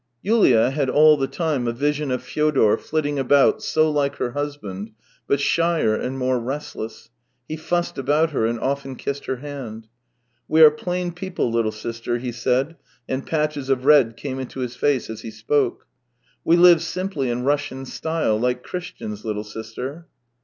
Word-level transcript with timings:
Yulia 0.23 0.71
had 0.71 0.89
all 0.89 1.15
the 1.15 1.27
time 1.27 1.67
a 1.67 1.71
vision 1.71 2.09
of 2.09 2.23
Fyodor 2.23 2.75
flitting 2.75 3.19
about, 3.19 3.61
so 3.61 3.87
like 3.87 4.15
her 4.15 4.31
husband, 4.31 4.89
but 5.27 5.39
shyer 5.39 5.93
and 5.93 6.17
more 6.17 6.39
restless; 6.39 7.11
he 7.47 7.55
fussed 7.55 7.99
about 7.99 8.31
her 8.31 8.47
and 8.47 8.59
often 8.59 8.95
kissed 8.95 9.27
her 9.27 9.35
hand." 9.35 9.87
We 10.47 10.63
are 10.63 10.71
plain 10.71 11.11
people, 11.11 11.53
Httle 11.53 11.71
sister," 11.71 12.17
he 12.17 12.31
said, 12.31 12.77
and 13.07 13.27
patches 13.27 13.69
of 13.69 13.85
red 13.85 14.17
came 14.17 14.39
into 14.39 14.61
his 14.61 14.75
face 14.75 15.07
as 15.07 15.21
he 15.21 15.29
spoke." 15.29 15.85
We 16.43 16.57
live 16.57 16.81
simply 16.81 17.29
in 17.29 17.43
Russian 17.43 17.85
style, 17.85 18.39
like 18.39 18.63
Christians, 18.63 19.23
little 19.23 19.43
sister." 19.43 20.07